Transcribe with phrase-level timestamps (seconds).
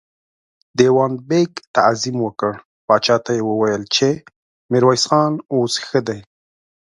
[0.77, 2.51] دېوان بېګ تعظيم وکړ،
[2.87, 4.07] پاچا ته يې وويل چې
[4.71, 6.19] ميرويس خان اوس ښه دی.